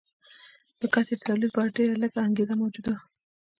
د 0.79 0.81
ګټې 0.93 1.13
د 1.17 1.21
تولید 1.25 1.49
لپاره 1.51 1.75
ډېره 1.77 1.95
لږه 2.01 2.19
انګېزه 2.27 2.53
موجوده 2.61 2.91
وه 2.95 3.01